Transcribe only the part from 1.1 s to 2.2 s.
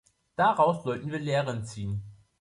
wir Lehren ziehen.